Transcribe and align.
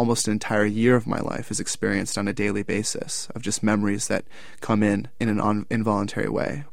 almost 0.00 0.26
an 0.26 0.32
entire 0.32 0.64
year 0.64 0.96
of 0.96 1.06
my 1.06 1.20
life 1.20 1.50
is 1.50 1.60
experienced 1.60 2.16
on 2.16 2.26
a 2.26 2.32
daily 2.32 2.62
basis 2.62 3.28
of 3.34 3.42
just 3.42 3.62
memories 3.62 4.08
that 4.08 4.24
come 4.62 4.82
in 4.82 5.06
in 5.20 5.28
an 5.28 5.38
un- 5.38 5.66
involuntary 5.68 6.26
way. 6.30 6.64